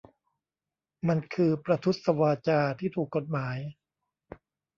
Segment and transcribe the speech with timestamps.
[1.07, 3.57] มันคือ "'ประทุษวาจา' ที่ถูกกฎหมาย"